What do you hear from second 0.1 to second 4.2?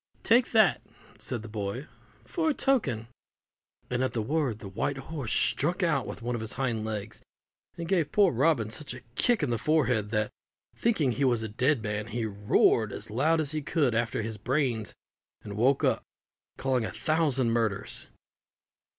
"Take that," said the boy, "for a token" and at